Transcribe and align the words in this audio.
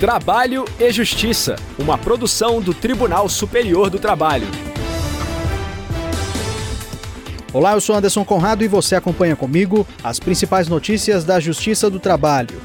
Trabalho 0.00 0.64
e 0.78 0.90
Justiça, 0.90 1.56
uma 1.78 1.98
produção 1.98 2.58
do 2.58 2.72
Tribunal 2.72 3.28
Superior 3.28 3.90
do 3.90 3.98
Trabalho. 3.98 4.46
Olá, 7.52 7.74
eu 7.74 7.82
sou 7.82 7.94
Anderson 7.94 8.24
Conrado 8.24 8.64
e 8.64 8.66
você 8.66 8.96
acompanha 8.96 9.36
comigo 9.36 9.86
as 10.02 10.18
principais 10.18 10.68
notícias 10.68 11.22
da 11.22 11.38
Justiça 11.38 11.90
do 11.90 12.00
Trabalho. 12.00 12.62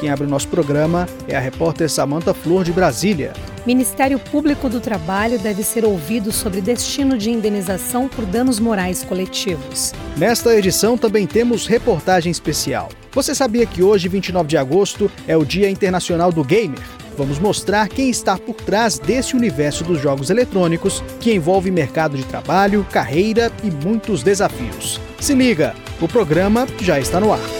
Quem 0.00 0.08
abre 0.08 0.26
o 0.26 0.30
nosso 0.30 0.48
programa 0.48 1.06
é 1.28 1.36
a 1.36 1.40
repórter 1.40 1.90
Samanta 1.90 2.32
Flor 2.32 2.64
de 2.64 2.72
Brasília. 2.72 3.34
Ministério 3.66 4.18
Público 4.18 4.66
do 4.70 4.80
Trabalho 4.80 5.38
deve 5.38 5.62
ser 5.62 5.84
ouvido 5.84 6.32
sobre 6.32 6.62
destino 6.62 7.18
de 7.18 7.30
indenização 7.30 8.08
por 8.08 8.24
danos 8.24 8.58
morais 8.58 9.04
coletivos. 9.04 9.92
Nesta 10.16 10.56
edição 10.56 10.96
também 10.96 11.26
temos 11.26 11.66
reportagem 11.66 12.32
especial. 12.32 12.88
Você 13.16 13.34
sabia 13.34 13.64
que 13.64 13.82
hoje, 13.82 14.10
29 14.10 14.46
de 14.46 14.58
agosto, 14.58 15.10
é 15.26 15.34
o 15.34 15.42
Dia 15.42 15.70
Internacional 15.70 16.30
do 16.30 16.44
Gamer? 16.44 16.82
Vamos 17.16 17.38
mostrar 17.38 17.88
quem 17.88 18.10
está 18.10 18.36
por 18.36 18.56
trás 18.56 18.98
desse 18.98 19.34
universo 19.34 19.82
dos 19.84 19.98
jogos 19.98 20.28
eletrônicos 20.28 21.02
que 21.18 21.32
envolve 21.32 21.70
mercado 21.70 22.14
de 22.14 22.24
trabalho, 22.24 22.86
carreira 22.92 23.50
e 23.64 23.70
muitos 23.70 24.22
desafios. 24.22 25.00
Se 25.18 25.34
liga, 25.34 25.74
o 25.98 26.06
programa 26.06 26.66
já 26.82 27.00
está 27.00 27.18
no 27.18 27.32
ar. 27.32 27.55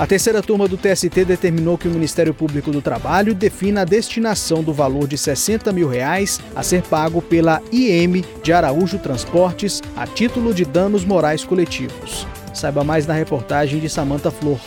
A 0.00 0.06
terceira 0.06 0.40
turma 0.40 0.66
do 0.66 0.78
TST 0.78 1.26
determinou 1.26 1.76
que 1.76 1.86
o 1.86 1.90
Ministério 1.90 2.32
Público 2.32 2.70
do 2.70 2.80
Trabalho 2.80 3.34
defina 3.34 3.82
a 3.82 3.84
destinação 3.84 4.64
do 4.64 4.72
valor 4.72 5.06
de 5.06 5.18
60 5.18 5.70
mil 5.74 5.86
reais 5.86 6.40
a 6.56 6.62
ser 6.62 6.80
pago 6.80 7.20
pela 7.20 7.60
IM 7.70 8.24
de 8.42 8.50
Araújo 8.50 8.98
Transportes 8.98 9.82
a 9.94 10.06
título 10.06 10.54
de 10.54 10.64
danos 10.64 11.04
morais 11.04 11.44
coletivos. 11.44 12.26
Saiba 12.54 12.82
mais 12.82 13.06
na 13.06 13.12
reportagem 13.12 13.78
de 13.78 13.90
Samanta 13.90 14.30
Flor. 14.30 14.58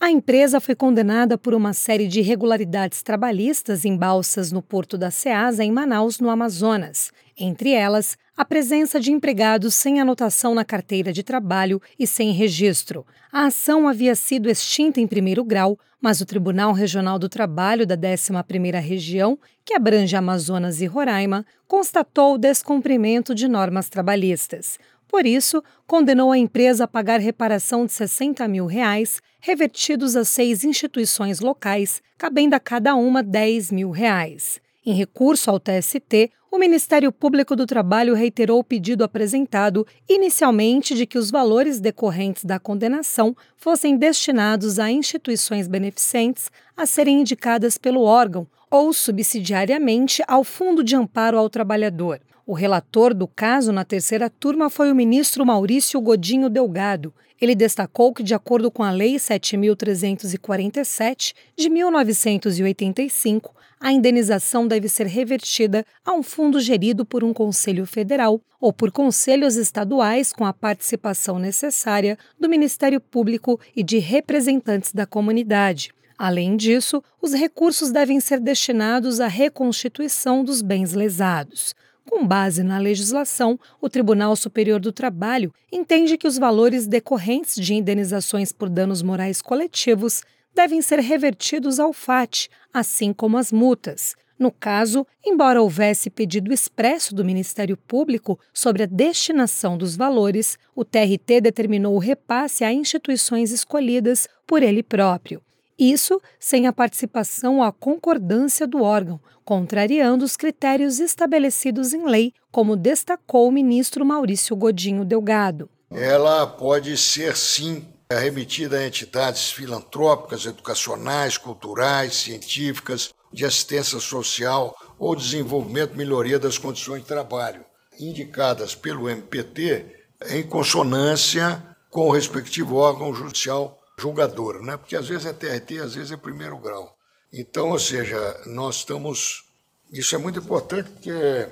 A 0.00 0.10
empresa 0.10 0.58
foi 0.58 0.74
condenada 0.74 1.36
por 1.36 1.52
uma 1.52 1.74
série 1.74 2.08
de 2.08 2.20
irregularidades 2.20 3.02
trabalhistas 3.02 3.84
em 3.84 3.94
balsas 3.94 4.50
no 4.50 4.62
porto 4.62 4.96
da 4.96 5.10
Ceasa, 5.10 5.62
em 5.62 5.70
Manaus, 5.70 6.18
no 6.18 6.30
Amazonas. 6.30 7.12
Entre 7.38 7.72
elas, 7.72 8.16
a 8.36 8.44
presença 8.44 8.98
de 8.98 9.12
empregados 9.12 9.74
sem 9.74 10.00
anotação 10.00 10.54
na 10.54 10.64
carteira 10.64 11.12
de 11.12 11.22
trabalho 11.22 11.80
e 11.98 12.06
sem 12.06 12.32
registro. 12.32 13.06
A 13.30 13.46
ação 13.46 13.86
havia 13.86 14.14
sido 14.14 14.50
extinta 14.50 15.00
em 15.00 15.06
primeiro 15.06 15.44
grau, 15.44 15.78
mas 16.00 16.20
o 16.20 16.26
Tribunal 16.26 16.72
Regional 16.72 17.18
do 17.18 17.28
Trabalho 17.28 17.86
da 17.86 17.96
11ª 17.96 18.80
Região, 18.80 19.38
que 19.64 19.74
abrange 19.74 20.16
Amazonas 20.16 20.80
e 20.80 20.86
Roraima, 20.86 21.46
constatou 21.66 22.34
o 22.34 22.38
descumprimento 22.38 23.34
de 23.34 23.46
normas 23.46 23.88
trabalhistas. 23.88 24.78
Por 25.06 25.24
isso, 25.24 25.62
condenou 25.86 26.32
a 26.32 26.38
empresa 26.38 26.84
a 26.84 26.88
pagar 26.88 27.20
reparação 27.20 27.86
de 27.86 27.92
60 27.92 28.46
mil 28.48 28.66
reais, 28.66 29.22
revertidos 29.40 30.16
a 30.16 30.24
seis 30.24 30.64
instituições 30.64 31.38
locais, 31.38 32.02
cabendo 32.18 32.54
a 32.54 32.60
cada 32.60 32.96
uma 32.96 33.22
10 33.22 33.70
mil 33.70 33.90
reais. 33.90 34.60
Em 34.86 34.92
recurso 34.92 35.50
ao 35.50 35.58
TST, 35.58 36.30
o 36.52 36.58
Ministério 36.58 37.10
Público 37.10 37.56
do 37.56 37.64
Trabalho 37.64 38.14
reiterou 38.14 38.58
o 38.58 38.64
pedido 38.64 39.02
apresentado 39.02 39.86
inicialmente 40.06 40.94
de 40.94 41.06
que 41.06 41.16
os 41.16 41.30
valores 41.30 41.80
decorrentes 41.80 42.44
da 42.44 42.60
condenação 42.60 43.34
fossem 43.56 43.96
destinados 43.96 44.78
a 44.78 44.90
instituições 44.90 45.66
beneficentes 45.66 46.50
a 46.76 46.84
serem 46.84 47.22
indicadas 47.22 47.78
pelo 47.78 48.02
órgão 48.02 48.46
ou 48.70 48.92
subsidiariamente 48.92 50.22
ao 50.28 50.44
Fundo 50.44 50.84
de 50.84 50.94
Amparo 50.94 51.38
ao 51.38 51.48
Trabalhador. 51.48 52.20
O 52.46 52.52
relator 52.52 53.14
do 53.14 53.26
caso 53.26 53.72
na 53.72 53.86
terceira 53.86 54.28
turma 54.28 54.68
foi 54.68 54.92
o 54.92 54.94
ministro 54.94 55.46
Maurício 55.46 55.98
Godinho 55.98 56.50
Delgado. 56.50 57.10
Ele 57.40 57.54
destacou 57.54 58.12
que, 58.12 58.22
de 58.22 58.34
acordo 58.34 58.70
com 58.70 58.82
a 58.82 58.90
Lei 58.90 59.16
7.347 59.16 61.32
de 61.56 61.70
1985, 61.70 63.54
a 63.80 63.90
indenização 63.90 64.68
deve 64.68 64.90
ser 64.90 65.06
revertida 65.06 65.86
a 66.04 66.12
um 66.12 66.22
fundo 66.22 66.60
gerido 66.60 67.06
por 67.06 67.24
um 67.24 67.32
Conselho 67.32 67.86
Federal 67.86 68.38
ou 68.60 68.74
por 68.74 68.92
conselhos 68.92 69.56
estaduais 69.56 70.30
com 70.30 70.44
a 70.44 70.52
participação 70.52 71.38
necessária 71.38 72.18
do 72.38 72.46
Ministério 72.48 73.00
Público 73.00 73.58
e 73.74 73.82
de 73.82 73.96
representantes 73.98 74.92
da 74.92 75.06
comunidade. 75.06 75.94
Além 76.18 76.56
disso, 76.56 77.02
os 77.22 77.32
recursos 77.32 77.90
devem 77.90 78.20
ser 78.20 78.38
destinados 78.38 79.18
à 79.18 79.28
reconstituição 79.28 80.44
dos 80.44 80.60
bens 80.60 80.92
lesados. 80.92 81.74
Com 82.08 82.26
base 82.26 82.62
na 82.62 82.78
legislação, 82.78 83.58
o 83.80 83.88
Tribunal 83.88 84.36
Superior 84.36 84.78
do 84.78 84.92
Trabalho 84.92 85.52
entende 85.72 86.18
que 86.18 86.26
os 86.26 86.38
valores 86.38 86.86
decorrentes 86.86 87.54
de 87.54 87.74
indenizações 87.74 88.52
por 88.52 88.68
danos 88.68 89.02
morais 89.02 89.40
coletivos 89.40 90.22
devem 90.54 90.80
ser 90.80 91.00
revertidos 91.00 91.80
ao 91.80 91.92
FAT, 91.92 92.48
assim 92.72 93.12
como 93.12 93.38
as 93.38 93.50
multas. 93.50 94.14
No 94.38 94.50
caso, 94.50 95.06
embora 95.24 95.62
houvesse 95.62 96.10
pedido 96.10 96.52
expresso 96.52 97.14
do 97.14 97.24
Ministério 97.24 97.76
Público 97.76 98.38
sobre 98.52 98.82
a 98.82 98.86
destinação 98.86 99.78
dos 99.78 99.96
valores, 99.96 100.58
o 100.74 100.84
TRT 100.84 101.40
determinou 101.40 101.94
o 101.94 102.00
repasse 102.00 102.64
a 102.64 102.72
instituições 102.72 103.50
escolhidas 103.50 104.28
por 104.46 104.62
ele 104.62 104.82
próprio. 104.82 105.40
Isso 105.78 106.20
sem 106.38 106.66
a 106.66 106.72
participação 106.72 107.56
ou 107.56 107.62
a 107.62 107.72
concordância 107.72 108.66
do 108.66 108.82
órgão, 108.82 109.20
contrariando 109.44 110.24
os 110.24 110.36
critérios 110.36 111.00
estabelecidos 111.00 111.92
em 111.92 112.06
lei, 112.06 112.32
como 112.50 112.76
destacou 112.76 113.48
o 113.48 113.52
ministro 113.52 114.04
Maurício 114.04 114.54
Godinho 114.54 115.04
Delgado. 115.04 115.68
Ela 115.90 116.46
pode 116.46 116.96
ser, 116.96 117.36
sim, 117.36 117.86
remetida 118.10 118.78
a 118.78 118.86
entidades 118.86 119.50
filantrópicas, 119.50 120.46
educacionais, 120.46 121.36
culturais, 121.36 122.14
científicas, 122.14 123.12
de 123.32 123.44
assistência 123.44 123.98
social 123.98 124.76
ou 124.98 125.16
desenvolvimento 125.16 125.96
melhoria 125.96 126.38
das 126.38 126.56
condições 126.56 127.02
de 127.02 127.08
trabalho, 127.08 127.64
indicadas 127.98 128.74
pelo 128.74 129.10
MPT 129.10 129.86
em 130.30 130.42
consonância 130.44 131.62
com 131.90 132.08
o 132.08 132.12
respectivo 132.12 132.76
órgão 132.76 133.12
judicial 133.12 133.80
julgador, 133.98 134.62
né? 134.62 134.76
porque 134.76 134.96
às 134.96 135.08
vezes 135.08 135.26
é 135.26 135.32
TRT, 135.32 135.78
às 135.80 135.94
vezes 135.94 136.12
é 136.12 136.16
primeiro 136.16 136.58
grau. 136.58 136.96
Então, 137.32 137.70
ou 137.70 137.78
seja, 137.78 138.40
nós 138.46 138.76
estamos. 138.76 139.44
Isso 139.92 140.14
é 140.14 140.18
muito 140.18 140.38
importante 140.38 140.88
porque, 140.90 141.48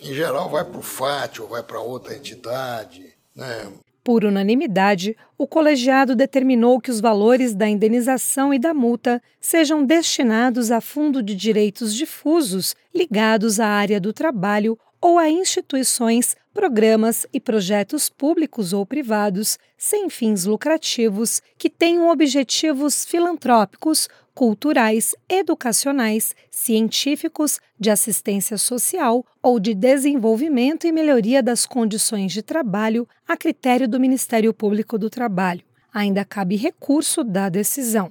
em 0.00 0.12
geral, 0.12 0.50
vai 0.50 0.64
para 0.64 0.78
o 0.78 0.82
FAT 0.82 1.38
ou 1.40 1.48
vai 1.48 1.62
para 1.62 1.80
outra 1.80 2.14
entidade. 2.14 3.14
Né? 3.34 3.72
Por 4.02 4.22
unanimidade, 4.22 5.16
o 5.38 5.46
colegiado 5.46 6.14
determinou 6.14 6.78
que 6.78 6.90
os 6.90 7.00
valores 7.00 7.54
da 7.54 7.66
indenização 7.66 8.52
e 8.52 8.58
da 8.58 8.74
multa 8.74 9.20
sejam 9.40 9.82
destinados 9.82 10.70
a 10.70 10.78
fundo 10.78 11.22
de 11.22 11.34
direitos 11.34 11.94
difusos 11.94 12.76
ligados 12.94 13.58
à 13.58 13.66
área 13.66 13.98
do 13.98 14.12
trabalho 14.12 14.78
ou 15.04 15.18
a 15.18 15.28
instituições, 15.28 16.34
programas 16.54 17.26
e 17.30 17.38
projetos 17.38 18.08
públicos 18.08 18.72
ou 18.72 18.86
privados 18.86 19.58
sem 19.76 20.08
fins 20.08 20.46
lucrativos 20.46 21.42
que 21.58 21.68
tenham 21.68 22.08
objetivos 22.08 23.04
filantrópicos, 23.04 24.08
culturais, 24.34 25.14
educacionais, 25.28 26.34
científicos, 26.50 27.60
de 27.78 27.90
assistência 27.90 28.56
social 28.56 29.22
ou 29.42 29.60
de 29.60 29.74
desenvolvimento 29.74 30.86
e 30.86 30.92
melhoria 30.92 31.42
das 31.42 31.66
condições 31.66 32.32
de 32.32 32.40
trabalho 32.40 33.06
a 33.28 33.36
critério 33.36 33.86
do 33.86 34.00
Ministério 34.00 34.54
Público 34.54 34.96
do 34.96 35.10
Trabalho. 35.10 35.60
Ainda 35.92 36.24
cabe 36.24 36.56
recurso 36.56 37.22
da 37.22 37.50
decisão. 37.50 38.10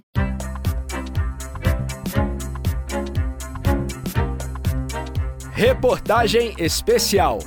Reportagem 5.56 6.56
especial. 6.58 7.38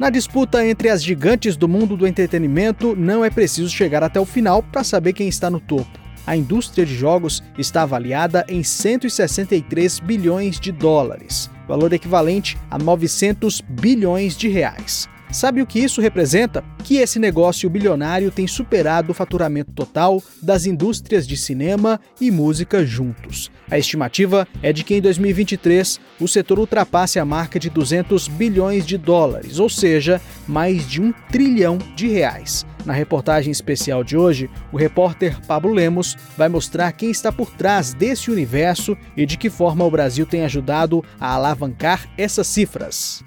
Na 0.00 0.10
disputa 0.10 0.66
entre 0.66 0.88
as 0.88 1.00
gigantes 1.00 1.56
do 1.56 1.68
mundo 1.68 1.96
do 1.96 2.08
entretenimento, 2.08 2.96
não 2.96 3.24
é 3.24 3.30
preciso 3.30 3.70
chegar 3.70 4.02
até 4.02 4.18
o 4.18 4.24
final 4.24 4.64
para 4.64 4.82
saber 4.82 5.12
quem 5.12 5.28
está 5.28 5.48
no 5.48 5.60
topo. 5.60 5.96
A 6.26 6.36
indústria 6.36 6.84
de 6.84 6.92
jogos 6.92 7.40
está 7.56 7.82
avaliada 7.82 8.44
em 8.48 8.64
163 8.64 10.00
bilhões 10.00 10.58
de 10.58 10.72
dólares, 10.72 11.48
valor 11.68 11.92
equivalente 11.92 12.58
a 12.68 12.76
900 12.76 13.60
bilhões 13.60 14.36
de 14.36 14.48
reais. 14.48 15.08
Sabe 15.36 15.60
o 15.60 15.66
que 15.66 15.78
isso 15.78 16.00
representa? 16.00 16.64
Que 16.82 16.96
esse 16.96 17.18
negócio 17.18 17.68
bilionário 17.68 18.30
tem 18.30 18.46
superado 18.46 19.12
o 19.12 19.14
faturamento 19.14 19.70
total 19.70 20.22
das 20.40 20.64
indústrias 20.64 21.26
de 21.26 21.36
cinema 21.36 22.00
e 22.18 22.30
música 22.30 22.86
juntos. 22.86 23.50
A 23.70 23.76
estimativa 23.76 24.48
é 24.62 24.72
de 24.72 24.82
que 24.82 24.94
em 24.94 25.00
2023 25.02 26.00
o 26.18 26.26
setor 26.26 26.58
ultrapasse 26.58 27.18
a 27.18 27.24
marca 27.26 27.60
de 27.60 27.68
200 27.68 28.28
bilhões 28.28 28.86
de 28.86 28.96
dólares, 28.96 29.58
ou 29.58 29.68
seja, 29.68 30.22
mais 30.48 30.88
de 30.88 31.02
um 31.02 31.12
trilhão 31.30 31.76
de 31.94 32.08
reais. 32.08 32.64
Na 32.86 32.94
reportagem 32.94 33.52
especial 33.52 34.02
de 34.02 34.16
hoje, 34.16 34.48
o 34.72 34.78
repórter 34.78 35.38
Pablo 35.46 35.74
Lemos 35.74 36.16
vai 36.34 36.48
mostrar 36.48 36.92
quem 36.92 37.10
está 37.10 37.30
por 37.30 37.50
trás 37.50 37.92
desse 37.92 38.30
universo 38.30 38.96
e 39.14 39.26
de 39.26 39.36
que 39.36 39.50
forma 39.50 39.84
o 39.84 39.90
Brasil 39.90 40.24
tem 40.24 40.46
ajudado 40.46 41.04
a 41.20 41.34
alavancar 41.34 42.08
essas 42.16 42.46
cifras. 42.46 43.22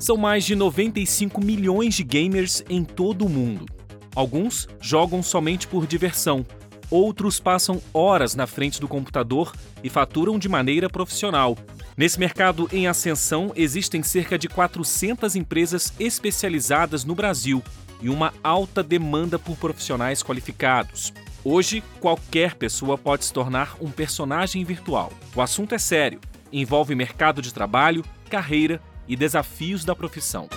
São 0.00 0.16
mais 0.16 0.46
de 0.46 0.56
95 0.56 1.44
milhões 1.44 1.94
de 1.94 2.02
gamers 2.02 2.64
em 2.70 2.82
todo 2.82 3.26
o 3.26 3.28
mundo. 3.28 3.66
Alguns 4.16 4.66
jogam 4.80 5.22
somente 5.22 5.66
por 5.66 5.86
diversão, 5.86 6.44
outros 6.90 7.38
passam 7.38 7.82
horas 7.92 8.34
na 8.34 8.46
frente 8.46 8.80
do 8.80 8.88
computador 8.88 9.52
e 9.84 9.90
faturam 9.90 10.38
de 10.38 10.48
maneira 10.48 10.88
profissional. 10.88 11.54
Nesse 11.98 12.18
mercado 12.18 12.66
em 12.72 12.86
ascensão, 12.86 13.52
existem 13.54 14.02
cerca 14.02 14.38
de 14.38 14.48
400 14.48 15.36
empresas 15.36 15.92
especializadas 16.00 17.04
no 17.04 17.14
Brasil 17.14 17.62
e 18.00 18.08
uma 18.08 18.32
alta 18.42 18.82
demanda 18.82 19.38
por 19.38 19.58
profissionais 19.58 20.22
qualificados. 20.22 21.12
Hoje, 21.44 21.84
qualquer 22.00 22.54
pessoa 22.54 22.96
pode 22.96 23.26
se 23.26 23.32
tornar 23.34 23.76
um 23.78 23.90
personagem 23.90 24.64
virtual. 24.64 25.12
O 25.36 25.42
assunto 25.42 25.74
é 25.74 25.78
sério, 25.78 26.20
envolve 26.50 26.94
mercado 26.94 27.42
de 27.42 27.52
trabalho, 27.52 28.02
carreira 28.30 28.80
e 29.06 29.16
desafios 29.16 29.84
da 29.84 29.94
profissão. 29.94 30.48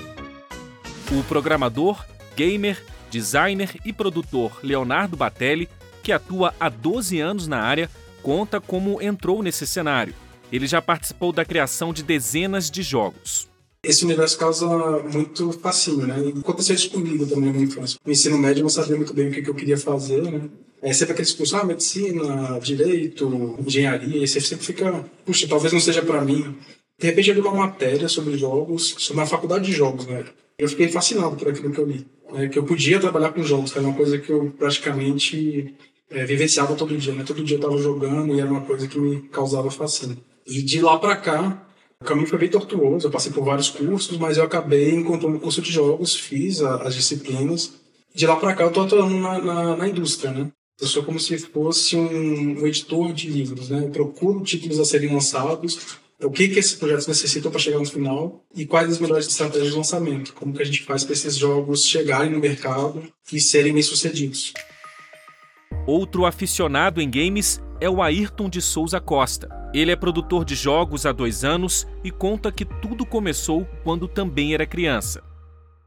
O 1.11 1.23
programador, 1.23 2.05
gamer, 2.35 2.83
designer 3.09 3.75
e 3.85 3.93
produtor 3.93 4.59
Leonardo 4.63 5.15
Batelli, 5.15 5.69
que 6.01 6.11
atua 6.11 6.53
há 6.59 6.69
12 6.69 7.19
anos 7.19 7.47
na 7.47 7.59
área, 7.61 7.89
conta 8.21 8.59
como 8.59 9.01
entrou 9.01 9.43
nesse 9.43 9.67
cenário. 9.67 10.15
Ele 10.51 10.67
já 10.67 10.81
participou 10.81 11.31
da 11.31 11.45
criação 11.45 11.93
de 11.93 12.03
dezenas 12.03 12.69
de 12.69 12.81
jogos. 12.81 13.47
Esse 13.83 14.05
universo 14.05 14.37
causa 14.37 14.65
muito 15.11 15.51
fascínio, 15.51 16.07
né? 16.07 16.15
E 16.19 16.39
aconteceu 16.39 16.73
isso 16.73 16.89
comigo 16.89 17.25
também 17.25 17.51
na 17.51 17.59
infância. 17.59 17.99
No 18.05 18.11
ensino 18.11 18.37
médio 18.37 18.61
eu 18.61 18.63
não 18.63 18.69
sabia 18.69 18.95
muito 18.95 19.13
bem 19.13 19.27
o 19.27 19.31
que 19.31 19.49
eu 19.49 19.53
queria 19.53 19.77
fazer, 19.77 20.21
né? 20.21 20.49
É 20.81 20.93
sempre 20.93 21.13
aqueles 21.13 21.33
cursos, 21.33 21.53
ah, 21.53 21.63
medicina, 21.63 22.59
direito, 22.59 23.57
engenharia, 23.65 24.23
e 24.23 24.27
você 24.27 24.39
sempre 24.39 24.65
fica, 24.65 25.05
puxa, 25.25 25.47
talvez 25.47 25.71
não 25.73 25.79
seja 25.79 26.01
para 26.01 26.21
mim. 26.21 26.55
De 27.03 27.09
repente 27.09 27.29
eu 27.31 27.35
li 27.35 27.41
uma 27.41 27.51
matéria 27.51 28.07
sobre 28.07 28.37
jogos, 28.37 28.95
sobre 28.97 29.23
a 29.23 29.25
faculdade 29.25 29.65
de 29.65 29.73
jogos, 29.73 30.07
né? 30.07 30.23
Eu 30.57 30.69
fiquei 30.69 30.87
fascinado 30.87 31.35
por 31.35 31.49
aquilo 31.49 31.69
que 31.69 31.77
eu 31.77 31.85
li. 31.85 32.07
Né? 32.31 32.47
Que 32.47 32.57
eu 32.57 32.63
podia 32.63 32.97
trabalhar 32.97 33.33
com 33.33 33.43
jogos, 33.43 33.73
que 33.73 33.77
era 33.77 33.85
uma 33.85 33.93
coisa 33.93 34.17
que 34.17 34.29
eu 34.29 34.53
praticamente 34.57 35.75
é, 36.09 36.23
vivenciava 36.23 36.75
todo 36.75 36.97
dia, 36.97 37.13
né? 37.13 37.25
Todo 37.27 37.43
dia 37.43 37.57
eu 37.57 37.59
estava 37.59 37.77
jogando 37.77 38.33
e 38.33 38.39
era 38.39 38.49
uma 38.49 38.61
coisa 38.61 38.87
que 38.87 38.97
me 38.97 39.19
causava 39.23 39.69
fascínio. 39.69 40.17
E 40.47 40.61
de 40.61 40.79
lá 40.79 40.97
para 40.97 41.17
cá, 41.17 41.67
o 41.99 42.05
caminho 42.05 42.25
foi 42.25 42.39
bem 42.39 42.47
tortuoso, 42.47 43.07
eu 43.07 43.11
passei 43.11 43.33
por 43.33 43.43
vários 43.43 43.69
cursos, 43.69 44.17
mas 44.17 44.37
eu 44.37 44.45
acabei 44.45 44.91
encontrando 44.91 45.35
um 45.35 45.39
curso 45.39 45.61
de 45.61 45.73
jogos, 45.73 46.15
fiz 46.15 46.61
a, 46.61 46.83
as 46.83 46.95
disciplinas. 46.95 47.73
De 48.15 48.25
lá 48.25 48.37
para 48.37 48.55
cá 48.55 48.63
eu 48.63 48.69
estou 48.69 48.83
atuando 48.85 49.19
na, 49.19 49.39
na, 49.39 49.75
na, 49.75 49.89
indústria, 49.89 50.31
né? 50.31 50.49
Eu 50.79 50.87
sou 50.87 51.03
como 51.03 51.19
se 51.19 51.37
fosse 51.37 51.97
um, 51.97 52.61
um 52.61 52.65
editor 52.65 53.11
de 53.11 53.29
livros, 53.29 53.67
né? 53.67 53.83
Eu 53.83 53.89
procuro 53.89 54.41
títulos 54.41 54.79
a 54.79 54.85
serem 54.85 55.13
lançados, 55.13 56.01
o 56.21 56.29
que, 56.31 56.47
que 56.47 56.59
esses 56.59 56.75
projetos 56.75 57.07
necessitam 57.07 57.51
para 57.51 57.59
chegar 57.59 57.79
no 57.79 57.85
final 57.85 58.45
e 58.55 58.65
quais 58.65 58.91
as 58.91 58.99
melhores 58.99 59.27
estratégias 59.27 59.71
de 59.71 59.77
lançamento. 59.77 60.33
Como 60.33 60.53
que 60.53 60.61
a 60.61 60.65
gente 60.65 60.83
faz 60.83 61.03
para 61.03 61.13
esses 61.13 61.35
jogos 61.35 61.85
chegarem 61.85 62.31
no 62.31 62.39
mercado 62.39 63.03
e 63.31 63.39
serem 63.39 63.73
bem-sucedidos. 63.73 64.53
Outro 65.85 66.25
aficionado 66.25 67.01
em 67.01 67.09
games 67.09 67.61
é 67.81 67.89
o 67.89 68.01
Ayrton 68.01 68.49
de 68.49 68.61
Souza 68.61 69.01
Costa. 69.01 69.49
Ele 69.73 69.91
é 69.91 69.95
produtor 69.95 70.45
de 70.45 70.55
jogos 70.55 71.05
há 71.05 71.11
dois 71.11 71.43
anos 71.43 71.85
e 72.03 72.11
conta 72.11 72.51
que 72.51 72.63
tudo 72.63 73.05
começou 73.05 73.67
quando 73.83 74.07
também 74.07 74.53
era 74.53 74.65
criança. 74.65 75.21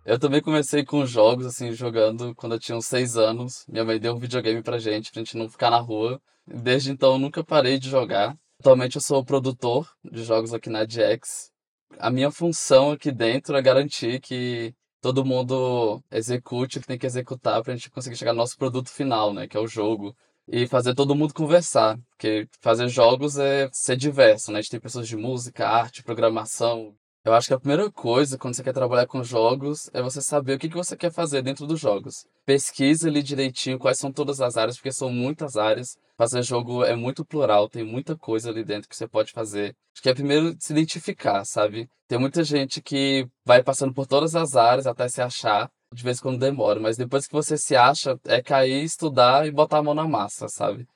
Eu 0.05 0.19
também 0.19 0.41
comecei 0.41 0.85
com 0.85 1.07
jogos, 1.07 1.47
assim, 1.47 1.73
jogando 1.73 2.35
quando 2.35 2.53
eu 2.53 2.61
tinha 2.61 2.77
uns 2.77 2.87
seis 2.87 3.17
anos. 3.17 3.65
Minha 3.69 3.85
mãe 3.85 3.99
deu 3.99 4.15
um 4.15 4.19
videogame 4.19 4.63
pra 4.63 4.79
gente, 4.79 5.11
pra 5.11 5.21
gente 5.21 5.37
não 5.37 5.49
ficar 5.49 5.71
na 5.71 5.79
rua. 5.79 6.21
Desde 6.47 6.93
então, 6.93 7.15
eu 7.15 7.19
nunca 7.19 7.43
parei 7.43 7.79
de 7.79 7.89
jogar. 7.89 8.37
Atualmente 8.59 8.97
eu 8.97 9.03
sou 9.03 9.25
produtor 9.25 9.89
de 10.05 10.25
jogos 10.25 10.53
aqui 10.55 10.71
na 10.71 10.85
DX. 10.85 11.51
A 11.99 12.11
minha 12.11 12.31
função 12.31 12.93
aqui 12.93 13.13
dentro 13.13 13.57
é 13.57 13.63
garantir 13.63 14.21
que 14.21 14.75
todo 15.01 15.25
mundo 15.25 16.03
execute 16.11 16.79
o 16.79 16.81
que 16.81 16.87
tem 16.87 16.99
que 16.99 17.07
executar 17.07 17.63
para 17.63 17.73
a 17.73 17.77
gente 17.77 17.91
conseguir 17.91 18.17
chegar 18.17 18.33
no 18.33 18.39
nosso 18.39 18.57
produto 18.57 18.89
final, 18.89 19.33
né, 19.33 19.47
que 19.47 19.57
é 19.57 19.61
o 19.61 19.69
jogo. 19.69 20.17
E 20.49 20.67
fazer 20.67 20.95
todo 20.95 21.15
mundo 21.15 21.35
conversar, 21.35 21.99
porque 22.11 22.49
fazer 22.61 22.89
jogos 22.89 23.37
é 23.37 23.69
ser 23.73 23.97
diverso, 23.97 24.53
né? 24.53 24.59
A 24.59 24.63
gente 24.63 24.71
tem 24.71 24.81
pessoas 24.81 25.09
de 25.09 25.17
música, 25.17 25.69
arte, 25.69 26.05
programação, 26.05 26.95
eu 27.27 27.35
acho 27.35 27.49
que 27.49 27.55
a 27.55 27.59
primeira 27.59 27.91
coisa 27.91 28.39
quando 28.39 28.55
você 28.55 28.63
quer 28.63 28.73
trabalhar 28.73 29.05
com 29.05 29.21
jogos 29.25 29.91
é 29.93 30.01
você 30.01 30.23
saber 30.23 30.55
o 30.55 30.59
que, 30.61 30.69
que 30.69 30.77
você 30.77 30.97
quer 30.97 31.11
fazer 31.11 31.43
dentro 31.43 31.67
dos 31.67 31.81
jogos. 31.81 32.25
Pesquisa 32.45 33.09
ali 33.09 33.21
direitinho 33.21 33.81
quais 33.81 33.99
são 33.99 34.13
todas 34.13 34.41
as 34.41 34.57
áreas, 34.57 34.77
porque 34.77 34.93
são 34.93 35.11
muitas 35.11 35.57
áreas. 35.57 35.99
Fazer 36.17 36.41
jogo 36.45 36.85
é 36.85 36.95
muito 36.95 37.25
plural, 37.25 37.69
tem 37.69 37.83
muita 37.83 38.17
coisa 38.17 38.49
ali 38.49 38.63
dentro 38.63 38.89
que 38.89 38.95
você 38.95 39.09
pode 39.09 39.33
fazer. 39.33 39.75
Acho 39.93 40.03
que 40.05 40.09
é 40.09 40.15
primeiro 40.15 40.55
se 40.61 40.73
identificar, 40.73 41.45
sabe? 41.45 41.89
Tem 42.07 42.17
muita 42.17 42.45
gente 42.45 42.81
que 42.81 43.27
vai 43.45 43.61
passando 43.61 43.93
por 43.93 44.07
todas 44.07 44.37
as 44.37 44.55
áreas 44.55 44.87
até 44.87 45.09
se 45.09 45.21
achar. 45.21 45.69
De 45.93 46.05
vez 46.05 46.19
em 46.19 46.23
quando 46.23 46.39
demora, 46.39 46.79
mas 46.79 46.97
depois 46.97 47.27
que 47.27 47.33
você 47.33 47.59
se 47.59 47.75
acha, 47.75 48.17
é 48.27 48.41
cair, 48.41 48.85
estudar 48.85 49.49
e 49.49 49.51
botar 49.51 49.79
a 49.79 49.83
mão 49.83 49.95
na 49.95 50.07
massa, 50.07 50.47
sabe? 50.49 50.87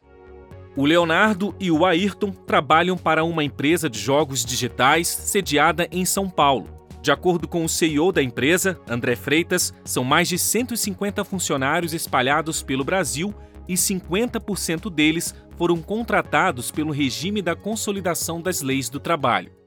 O 0.76 0.86
Leonardo 0.86 1.54
e 1.58 1.70
o 1.70 1.84
Ayrton 1.84 2.30
trabalham 2.30 2.96
para 2.96 3.24
uma 3.24 3.42
empresa 3.42 3.90
de 3.90 3.98
jogos 3.98 4.44
digitais 4.44 5.08
sediada 5.08 5.88
em 5.90 6.04
São 6.04 6.30
Paulo. 6.30 6.68
De 7.02 7.10
acordo 7.10 7.48
com 7.48 7.64
o 7.64 7.68
CEO 7.68 8.12
da 8.12 8.22
empresa, 8.22 8.78
André 8.88 9.16
Freitas, 9.16 9.74
são 9.84 10.04
mais 10.04 10.28
de 10.28 10.38
150 10.38 11.24
funcionários 11.24 11.92
espalhados 11.92 12.62
pelo 12.62 12.84
Brasil 12.84 13.34
e 13.66 13.74
50% 13.74 14.90
deles 14.90 15.34
foram 15.56 15.78
contratados 15.78 16.70
pelo 16.70 16.92
regime 16.92 17.42
da 17.42 17.56
consolidação 17.56 18.40
das 18.40 18.62
leis 18.62 18.88
do 18.88 19.00
trabalho 19.00 19.59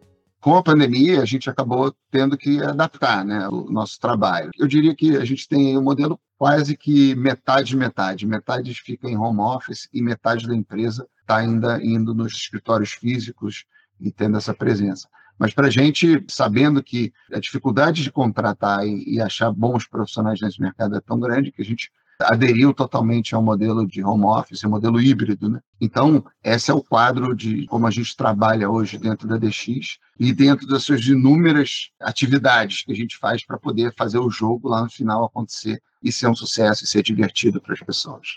com 0.44 0.58
a 0.58 0.62
pandemia, 0.62 1.22
a 1.22 1.26
gente 1.26 1.50
acabou 1.50 1.96
tendo 2.12 2.38
que 2.38 2.62
adaptar 2.62 3.24
né, 3.24 3.48
o 3.48 3.72
nosso 3.72 3.98
trabalho. 3.98 4.52
Eu 4.60 4.68
diria 4.68 4.94
que 4.94 5.16
a 5.16 5.24
gente 5.24 5.48
tem 5.48 5.78
um 5.78 5.82
modelo 5.82 6.20
quase 6.38 6.76
que 6.76 7.16
metade 7.16 7.78
metade. 7.78 8.28
Metade 8.28 8.74
fica 8.74 9.10
em 9.10 9.16
home 9.16 9.40
office 9.40 9.88
e 9.94 10.02
metade 10.02 10.46
da 10.46 10.54
empresa 10.54 11.08
está 11.22 11.38
ainda 11.38 11.82
indo 11.82 12.14
nos 12.14 12.34
escritórios 12.34 12.92
físicos 12.92 13.64
e 14.02 14.12
tendo 14.12 14.36
essa 14.36 14.54
presença. 14.54 15.08
Mas 15.40 15.54
para 15.54 15.68
a 15.68 15.72
gente, 15.72 16.22
sabendo 16.28 16.84
que 16.84 17.14
a 17.32 17.40
dificuldade 17.40 18.04
de 18.04 18.12
contratar 18.12 18.86
e, 18.86 19.16
e 19.16 19.22
achar 19.22 19.50
bons 19.50 19.88
profissionais 19.88 20.42
nesse 20.42 20.60
mercado 20.60 20.98
é 20.98 21.00
tão 21.00 21.18
grande 21.22 21.54
que 21.54 21.62
a 21.62 21.66
gente 21.66 21.90
aderiu 22.24 22.74
totalmente 22.74 23.36
ao 23.36 23.42
modelo 23.42 23.86
de 23.88 24.04
home 24.04 24.26
office, 24.26 24.64
modelo 24.64 25.02
híbrido. 25.02 25.50
Né? 25.50 25.60
Então, 25.80 26.24
esse 26.44 26.72
é 26.72 26.74
o 26.74 26.84
quadro 26.84 27.36
de 27.36 27.66
como 27.68 27.88
a 27.88 27.92
gente 27.92 28.16
trabalha 28.16 28.70
hoje 28.70 28.98
dentro 28.98 29.28
da 29.28 29.38
DX 29.38 29.98
e 30.20 30.34
dentro 30.34 30.68
das 30.68 30.84
suas 30.84 31.06
inúmeras 31.06 31.90
atividades 32.00 32.84
que 32.84 32.92
a 32.92 32.96
gente 32.96 33.18
faz 33.18 33.46
para 33.46 33.58
poder 33.58 33.94
fazer 33.96 34.20
o 34.20 34.30
jogo 34.30 34.70
lá 34.70 34.84
no 34.84 34.90
final 34.90 35.26
acontecer 35.26 35.82
e 36.02 36.12
ser 36.12 36.28
um 36.28 36.36
sucesso 36.36 36.84
e 36.84 36.88
ser 36.88 37.04
divertido 37.04 37.62
para 37.62 37.74
as 37.74 37.80
pessoas. 37.80 38.28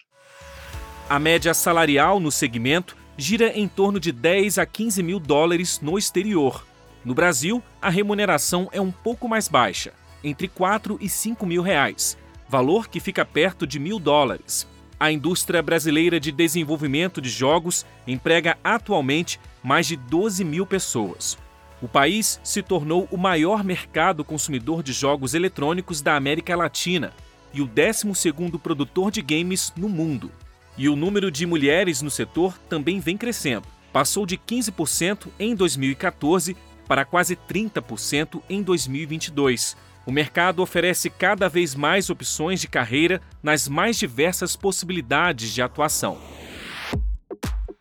A 1.09 1.19
média 1.19 1.55
salarial 1.55 2.19
no 2.19 2.33
segmento 2.33 2.97
gira 3.17 3.49
em 3.57 3.69
torno 3.69 3.99
de 3.99 4.13
10 4.13 4.59
a 4.59 4.67
15 4.67 5.03
mil 5.03 5.19
dólares 5.19 5.81
no 5.81 5.97
exterior. 5.97 6.67
No 7.05 7.15
Brasil, 7.15 7.63
a 7.81 7.89
remuneração 7.89 8.69
é 8.73 8.81
um 8.81 8.91
pouco 8.91 9.29
mais 9.29 9.49
baixa, 9.49 9.93
entre 10.23 10.49
4 10.49 10.99
e 11.01 11.09
5 11.09 11.47
mil 11.47 11.63
reais, 11.63 12.19
valor 12.49 12.89
que 12.89 13.01
fica 13.01 13.25
perto 13.25 13.67
de 13.67 13.79
mil 13.79 13.99
dólares. 13.99 14.67
A 14.99 15.13
indústria 15.13 15.63
brasileira 15.63 16.19
de 16.19 16.33
desenvolvimento 16.33 17.21
de 17.21 17.29
jogos 17.29 17.85
emprega 18.07 18.57
atualmente 18.65 19.39
mais 19.63 19.87
de 19.87 19.97
12 19.97 20.43
mil 20.45 20.65
pessoas. 20.65 21.37
O 21.83 21.89
país 21.89 22.41
se 22.43 22.63
tornou 22.63 23.07
o 23.11 23.19
maior 23.19 23.63
mercado 23.63 24.25
consumidor 24.25 24.83
de 24.83 24.93
jogos 24.93 25.35
eletrônicos 25.35 26.01
da 26.01 26.17
América 26.17 26.57
Latina 26.57 27.13
e 27.53 27.61
o 27.61 27.69
12º 27.69 28.59
produtor 28.59 29.11
de 29.11 29.21
games 29.21 29.73
no 29.77 29.89
mundo. 29.89 30.31
E 30.79 30.89
o 30.89 30.97
número 30.97 31.31
de 31.31 31.45
mulheres 31.45 32.01
no 32.01 32.11
setor 32.11 32.57
também 32.69 33.01
vem 33.01 33.17
crescendo. 33.17 33.67
Passou 33.93 34.25
de 34.25 34.39
15% 34.39 35.29
em 35.39 35.55
2014 35.55 36.57
para 36.87 37.05
quase 37.05 37.37
30% 37.37 38.43
em 38.49 38.63
2022, 38.63 39.77
o 40.07 40.13
mercado 40.13 40.63
oferece 40.63 41.11
cada 41.11 41.49
vez 41.49 41.75
mais 41.75 42.09
opções 42.09 42.61
de 42.61 42.69
carreira 42.69 43.21
nas 43.43 43.69
mais 43.69 43.99
diversas 43.99 44.55
possibilidades 44.55 45.53
de 45.53 45.61
atuação. 45.61 46.17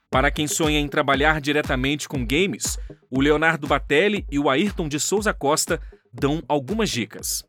Para 0.09 0.31
quem 0.31 0.47
sonha 0.47 0.79
em 0.79 0.87
trabalhar 0.87 1.39
diretamente 1.39 2.09
com 2.09 2.25
games, 2.25 2.79
o 3.11 3.21
Leonardo 3.21 3.67
Batelli 3.67 4.25
e 4.31 4.39
o 4.39 4.49
Ayrton 4.49 4.87
de 4.87 4.99
Souza 4.99 5.33
Costa 5.33 5.79
dão 6.11 6.41
algumas 6.47 6.89
dicas. 6.89 7.43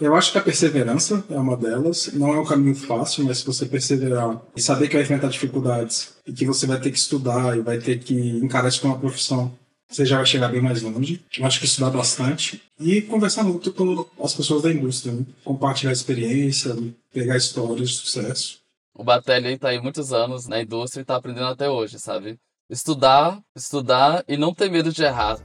Eu 0.00 0.14
acho 0.14 0.32
que 0.32 0.38
a 0.38 0.42
perseverança 0.42 1.24
é 1.28 1.38
uma 1.38 1.56
delas. 1.56 2.10
Não 2.14 2.32
é 2.32 2.40
um 2.40 2.44
caminho 2.44 2.74
fácil, 2.74 3.24
mas 3.24 3.38
se 3.38 3.46
você 3.46 3.66
perseverar 3.66 4.40
e 4.56 4.62
saber 4.62 4.88
que 4.88 4.94
vai 4.94 5.02
enfrentar 5.02 5.28
dificuldades 5.28 6.14
e 6.26 6.32
que 6.32 6.46
você 6.46 6.66
vai 6.66 6.80
ter 6.80 6.90
que 6.90 6.98
estudar 6.98 7.56
e 7.56 7.60
vai 7.60 7.78
ter 7.78 7.98
que 7.98 8.14
encarar 8.14 8.68
isso 8.68 8.80
como 8.80 8.94
uma 8.94 9.00
profissão, 9.00 9.52
você 9.90 10.06
já 10.06 10.16
vai 10.16 10.26
chegar 10.26 10.48
bem 10.48 10.62
mais 10.62 10.80
longe. 10.82 11.20
Eu 11.36 11.44
acho 11.44 11.58
que 11.58 11.66
estudar 11.66 11.90
bastante 11.90 12.62
e 12.78 13.02
conversar 13.02 13.42
muito 13.42 13.72
com 13.72 14.06
as 14.22 14.32
pessoas 14.32 14.62
da 14.62 14.72
indústria, 14.72 15.12
né? 15.12 15.26
compartilhar 15.44 15.90
experiência, 15.90 16.76
pegar 17.12 17.36
histórias 17.36 17.90
de 17.90 17.96
sucesso. 17.96 18.60
O 18.94 19.02
Batelli 19.02 19.54
está 19.54 19.70
aí 19.70 19.80
muitos 19.80 20.12
anos 20.12 20.46
na 20.46 20.62
indústria 20.62 21.00
e 21.00 21.02
está 21.02 21.16
aprendendo 21.16 21.48
até 21.48 21.68
hoje, 21.68 21.98
sabe? 21.98 22.38
Estudar, 22.68 23.40
estudar 23.56 24.22
e 24.28 24.36
não 24.36 24.54
ter 24.54 24.70
medo 24.70 24.92
de 24.92 25.02
errar. 25.02 25.38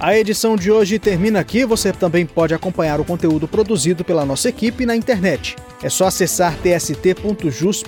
A 0.00 0.16
edição 0.18 0.56
de 0.56 0.70
hoje 0.70 0.98
termina 0.98 1.40
aqui. 1.40 1.64
Você 1.64 1.92
também 1.92 2.26
pode 2.26 2.54
acompanhar 2.54 3.00
o 3.00 3.04
conteúdo 3.04 3.46
produzido 3.46 4.04
pela 4.04 4.26
nossa 4.26 4.48
equipe 4.48 4.84
na 4.84 4.96
internet 4.96 5.56
é 5.82 5.88
só 5.88 6.06
acessar 6.06 6.56
tst.jus.br 6.56 7.86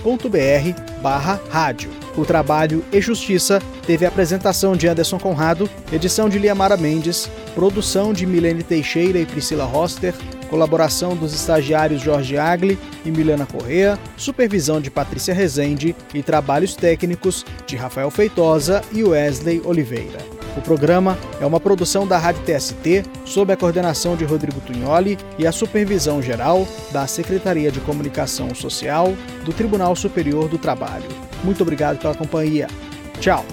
rádio. 1.50 1.90
O 2.16 2.24
trabalho 2.24 2.84
e 2.92 3.00
Justiça 3.00 3.62
teve 3.86 4.04
a 4.04 4.08
apresentação 4.08 4.76
de 4.76 4.88
Anderson 4.88 5.18
Conrado, 5.18 5.70
edição 5.92 6.28
de 6.28 6.38
Liamara 6.38 6.76
Mendes, 6.76 7.30
produção 7.54 8.12
de 8.12 8.26
Milene 8.26 8.62
Teixeira 8.62 9.18
e 9.18 9.26
Priscila 9.26 9.64
Roster, 9.64 10.12
colaboração 10.50 11.14
dos 11.14 11.32
estagiários 11.32 12.02
Jorge 12.02 12.36
Agli 12.36 12.78
e 13.04 13.10
Milena 13.10 13.46
Correa, 13.46 13.98
supervisão 14.16 14.80
de 14.80 14.90
Patrícia 14.90 15.32
Rezende 15.32 15.94
e 16.12 16.22
trabalhos 16.22 16.74
técnicos 16.74 17.46
de 17.66 17.76
Rafael 17.76 18.10
Feitosa 18.10 18.82
e 18.92 19.04
Wesley 19.04 19.62
Oliveira. 19.64 20.37
O 20.58 20.60
programa 20.60 21.16
é 21.40 21.46
uma 21.46 21.60
produção 21.60 22.04
da 22.04 22.18
Rádio 22.18 22.42
TST, 22.42 23.04
sob 23.24 23.52
a 23.52 23.56
coordenação 23.56 24.16
de 24.16 24.24
Rodrigo 24.24 24.60
Tunholi 24.60 25.16
e 25.38 25.46
a 25.46 25.52
supervisão 25.52 26.20
geral 26.20 26.66
da 26.90 27.06
Secretaria 27.06 27.70
de 27.70 27.78
Comunicação 27.78 28.52
Social 28.56 29.14
do 29.44 29.52
Tribunal 29.52 29.94
Superior 29.94 30.48
do 30.48 30.58
Trabalho. 30.58 31.06
Muito 31.44 31.62
obrigado 31.62 31.98
pela 32.00 32.12
companhia. 32.12 32.66
Tchau. 33.20 33.44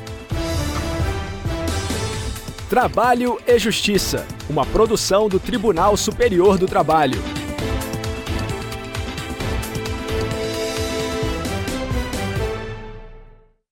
Trabalho 2.68 3.40
e 3.46 3.60
Justiça, 3.60 4.26
uma 4.50 4.66
produção 4.66 5.30
do 5.30 5.40
Tribunal 5.40 5.96
Superior 5.96 6.58
do 6.58 6.66
Trabalho. 6.66 7.22